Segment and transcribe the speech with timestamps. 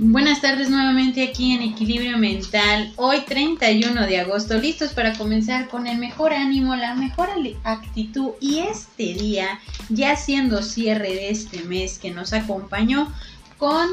[0.00, 2.92] Buenas tardes nuevamente aquí en Equilibrio Mental.
[2.94, 7.28] Hoy 31 de agosto, listos para comenzar con el mejor ánimo, la mejor
[7.64, 13.12] actitud y este día, ya siendo cierre de este mes que nos acompañó
[13.58, 13.88] con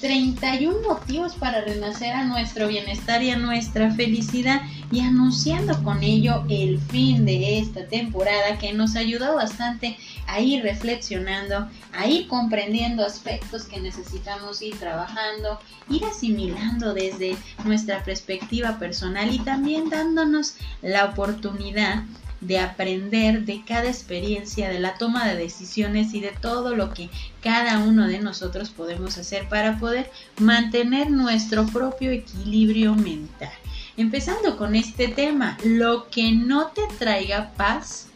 [0.00, 6.44] 31 motivos para renacer a nuestro bienestar y a nuestra felicidad y anunciando con ello
[6.48, 7.43] el fin de
[7.88, 14.78] temporada que nos ayudó bastante a ir reflexionando, a ir comprendiendo aspectos que necesitamos ir
[14.78, 22.04] trabajando, ir asimilando desde nuestra perspectiva personal y también dándonos la oportunidad
[22.40, 27.08] de aprender de cada experiencia, de la toma de decisiones y de todo lo que
[27.42, 33.52] cada uno de nosotros podemos hacer para poder mantener nuestro propio equilibrio mental.
[33.96, 38.08] Empezando con este tema, lo que no te traiga paz,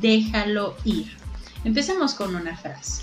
[0.00, 1.10] déjalo ir.
[1.64, 3.02] Empecemos con una frase.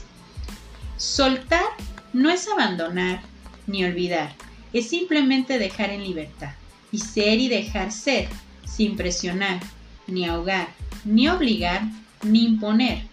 [0.96, 1.66] Soltar
[2.14, 3.22] no es abandonar
[3.68, 4.34] ni olvidar,
[4.72, 6.54] es simplemente dejar en libertad
[6.92, 8.30] y ser y dejar ser,
[8.66, 9.60] sin presionar,
[10.08, 10.70] ni ahogar,
[11.04, 11.82] ni obligar,
[12.24, 13.04] ni imponer,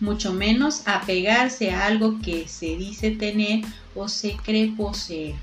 [0.00, 3.64] mucho menos apegarse a algo que se dice tener
[3.94, 5.34] o se cree poseer.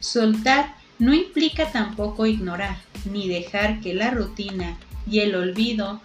[0.00, 4.76] Soltar no implica tampoco ignorar, ni dejar que la rutina
[5.10, 6.00] y el olvido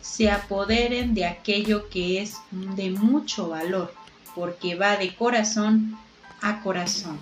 [0.00, 3.94] se apoderen de aquello que es de mucho valor,
[4.34, 5.98] porque va de corazón
[6.40, 7.18] a corazón.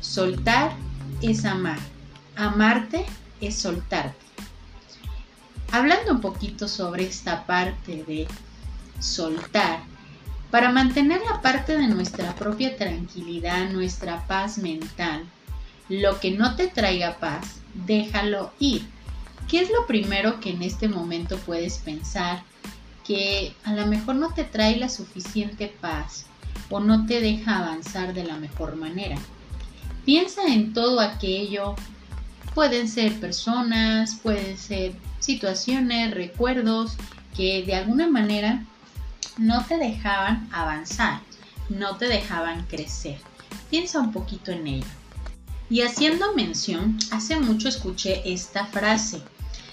[0.00, 0.72] Soltar
[1.20, 1.80] es amar,
[2.36, 3.04] amarte
[3.40, 4.24] es soltarte.
[5.72, 8.28] Hablando un poquito sobre esta parte de
[9.00, 9.80] soltar,
[10.52, 15.24] para mantener la parte de nuestra propia tranquilidad, nuestra paz mental,
[15.88, 18.86] lo que no te traiga paz, déjalo ir.
[19.48, 22.42] ¿Qué es lo primero que en este momento puedes pensar
[23.06, 26.26] que a lo mejor no te trae la suficiente paz
[26.68, 29.16] o no te deja avanzar de la mejor manera?
[30.04, 31.74] Piensa en todo aquello.
[32.54, 36.96] Pueden ser personas, pueden ser situaciones, recuerdos
[37.36, 38.64] que de alguna manera
[39.38, 41.20] no te dejaban avanzar,
[41.68, 43.18] no te dejaban crecer.
[43.70, 44.97] Piensa un poquito en ello.
[45.70, 49.20] Y haciendo mención, hace mucho escuché esta frase,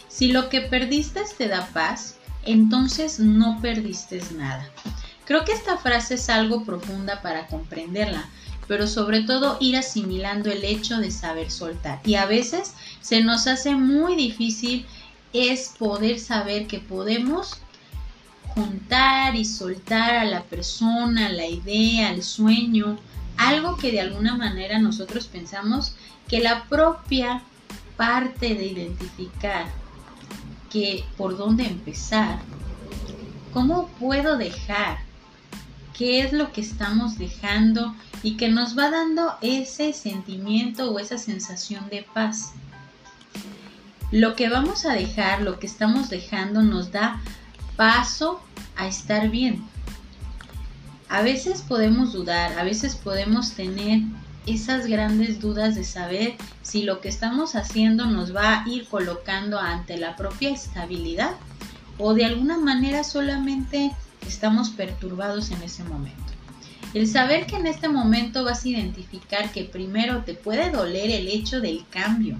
[0.07, 4.69] si lo que perdiste te da paz, entonces no perdiste nada.
[5.25, 8.29] Creo que esta frase es algo profunda para comprenderla,
[8.67, 11.99] pero sobre todo ir asimilando el hecho de saber soltar.
[12.05, 14.85] Y a veces se nos hace muy difícil
[15.33, 17.57] es poder saber que podemos
[18.53, 22.97] juntar y soltar a la persona, la idea, el sueño,
[23.47, 25.95] algo que de alguna manera nosotros pensamos
[26.27, 27.43] que la propia
[27.95, 29.67] parte de identificar
[30.71, 32.39] que por dónde empezar,
[33.53, 34.97] cómo puedo dejar,
[35.97, 41.17] qué es lo que estamos dejando y que nos va dando ese sentimiento o esa
[41.17, 42.53] sensación de paz.
[44.11, 47.21] Lo que vamos a dejar, lo que estamos dejando nos da
[47.77, 48.41] paso
[48.75, 49.63] a estar bien.
[51.09, 54.01] A veces podemos dudar, a veces podemos tener
[54.45, 59.59] esas grandes dudas de saber si lo que estamos haciendo nos va a ir colocando
[59.59, 61.31] ante la propia estabilidad
[61.97, 63.91] o de alguna manera solamente
[64.27, 66.19] estamos perturbados en ese momento.
[66.93, 71.27] El saber que en este momento vas a identificar que primero te puede doler el
[71.27, 72.37] hecho del cambio,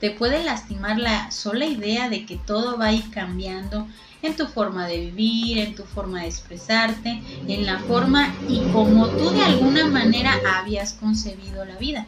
[0.00, 3.86] te puede lastimar la sola idea de que todo va a ir cambiando
[4.22, 9.08] en tu forma de vivir, en tu forma de expresarte, en la forma y como
[9.08, 12.06] tú de alguna manera habías concebido la vida.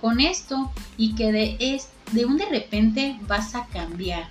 [0.00, 4.28] Con esto y que de, es, de un de repente vas a cambiar.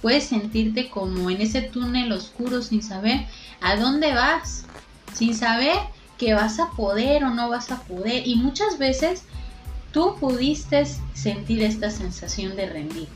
[0.00, 3.26] Puedes sentirte como en ese túnel oscuro sin saber
[3.60, 4.64] a dónde vas,
[5.12, 5.76] sin saber
[6.18, 8.26] que vas a poder o no vas a poder.
[8.26, 9.24] Y muchas veces
[9.92, 10.84] tú pudiste
[11.14, 13.08] sentir esta sensación de rendir,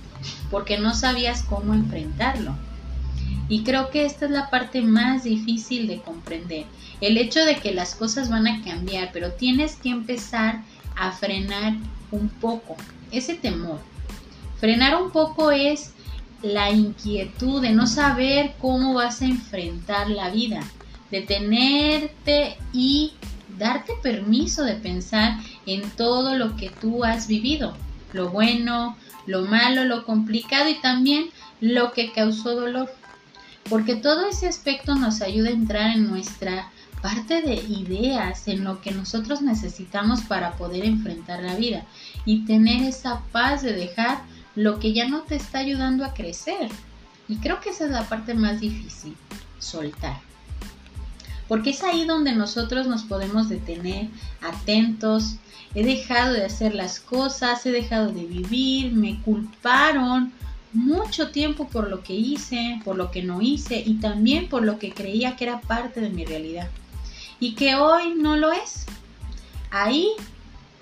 [0.51, 2.55] porque no sabías cómo enfrentarlo.
[3.48, 6.65] Y creo que esta es la parte más difícil de comprender.
[7.01, 10.63] El hecho de que las cosas van a cambiar, pero tienes que empezar
[10.97, 11.75] a frenar
[12.10, 12.77] un poco
[13.10, 13.81] ese temor.
[14.59, 15.93] Frenar un poco es
[16.43, 20.63] la inquietud de no saber cómo vas a enfrentar la vida,
[21.10, 23.13] detenerte y
[23.59, 27.75] darte permiso de pensar en todo lo que tú has vivido,
[28.13, 28.97] lo bueno,
[29.27, 31.31] lo malo, lo complicado y también
[31.61, 32.93] lo que causó dolor.
[33.69, 36.71] Porque todo ese aspecto nos ayuda a entrar en nuestra
[37.01, 41.84] parte de ideas, en lo que nosotros necesitamos para poder enfrentar la vida
[42.25, 44.22] y tener esa paz de dejar
[44.55, 46.71] lo que ya no te está ayudando a crecer.
[47.28, 49.17] Y creo que esa es la parte más difícil,
[49.59, 50.23] soltar.
[51.49, 54.09] Porque es ahí donde nosotros nos podemos detener,
[54.41, 55.37] atentos.
[55.75, 60.33] He dejado de hacer las cosas, he dejado de vivir, me culparon
[60.73, 64.79] mucho tiempo por lo que hice, por lo que no hice y también por lo
[64.79, 66.69] que creía que era parte de mi realidad
[67.41, 68.87] y que hoy no lo es.
[69.71, 70.09] Ahí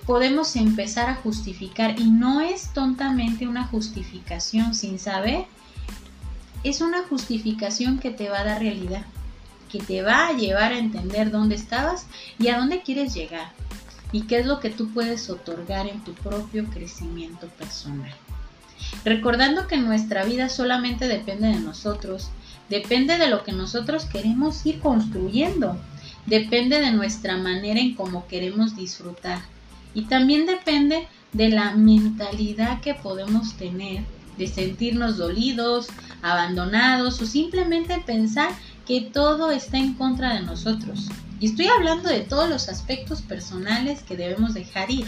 [0.06, 5.46] podemos empezar a justificar y no es tontamente una justificación sin saber,
[6.64, 9.04] es una justificación que te va a dar realidad,
[9.72, 12.06] que te va a llevar a entender dónde estabas
[12.38, 13.50] y a dónde quieres llegar
[14.12, 18.12] y qué es lo que tú puedes otorgar en tu propio crecimiento personal.
[19.04, 22.30] Recordando que nuestra vida solamente depende de nosotros,
[22.68, 25.78] depende de lo que nosotros queremos ir construyendo,
[26.26, 29.40] depende de nuestra manera en cómo queremos disfrutar
[29.94, 34.04] y también depende de la mentalidad que podemos tener,
[34.36, 35.88] de sentirnos dolidos,
[36.20, 38.50] abandonados o simplemente pensar
[38.86, 41.08] que todo está en contra de nosotros.
[41.40, 45.06] Y estoy hablando de todos los aspectos personales que debemos dejar ir.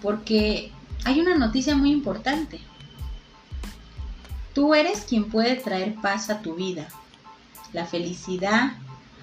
[0.00, 0.72] Porque
[1.04, 2.60] hay una noticia muy importante.
[4.54, 6.88] Tú eres quien puede traer paz a tu vida,
[7.72, 8.72] la felicidad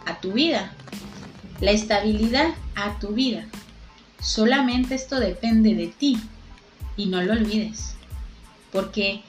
[0.06, 0.72] a tu vida,
[1.60, 3.46] la estabilidad a tu vida.
[4.20, 6.20] Solamente esto depende de ti
[6.98, 7.96] y no lo olvides.
[8.72, 9.24] Porque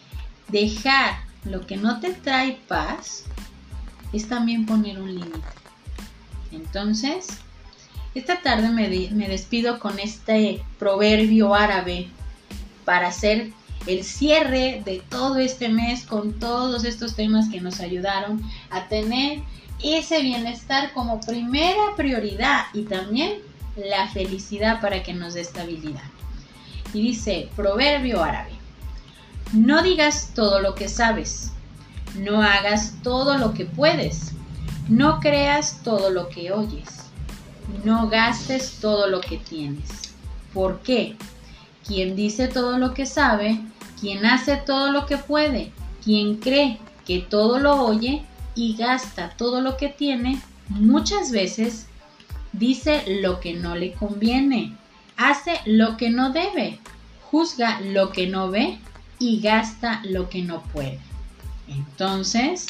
[0.49, 3.25] dejar lo que no te trae paz
[4.12, 5.48] es también poner un límite.
[6.52, 7.28] Entonces,
[8.14, 12.08] esta tarde me, me, despido con este proverbio árabe
[12.84, 13.52] para hacer
[13.86, 19.42] el cierre de todo este mes con todos estos temas que nos ayudaron a tener
[19.82, 23.38] ese bienestar como primera prioridad y también
[23.76, 26.02] la felicidad para que nos dé estabilidad.
[26.92, 28.50] Y dice, proverbio árabe,
[29.52, 31.52] no digas todo lo que sabes,
[32.14, 34.32] no hagas todo lo que puedes,
[34.88, 37.06] no creas todo lo que oyes,
[37.84, 40.14] no gastes todo lo que tienes.
[40.52, 41.16] ¿Por qué?
[41.86, 43.60] Quien dice todo lo que sabe,
[44.00, 45.72] quien hace todo lo que puede,
[46.04, 48.22] quien cree que todo lo oye
[48.54, 51.86] y gasta todo lo que tiene, muchas veces
[52.52, 54.76] dice lo que no le conviene,
[55.16, 56.80] hace lo que no debe,
[57.30, 58.78] juzga lo que no ve
[59.18, 61.09] y gasta lo que no puede.
[61.70, 62.67] Entonces,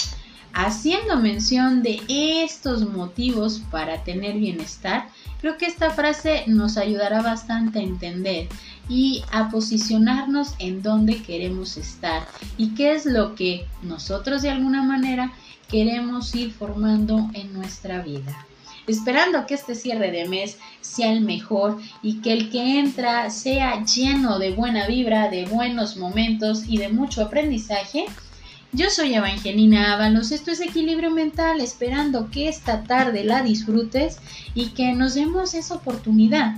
[0.52, 5.08] haciendo mención de estos motivos para tener bienestar,
[5.40, 8.48] creo que esta frase nos ayudará bastante a entender
[8.88, 12.26] y a posicionarnos en dónde queremos estar
[12.56, 15.32] y qué es lo que nosotros de alguna manera
[15.68, 18.46] queremos ir formando en nuestra vida
[18.86, 23.84] esperando que este cierre de mes sea el mejor y que el que entra sea
[23.84, 28.06] lleno de buena vibra, de buenos momentos y de mucho aprendizaje.
[28.72, 34.18] Yo soy Evangelina Ábalos, esto es Equilibrio Mental, esperando que esta tarde la disfrutes
[34.54, 36.54] y que nos demos esa oportunidad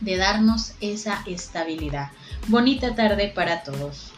[0.00, 2.10] de darnos esa estabilidad.
[2.48, 4.11] Bonita tarde para todos.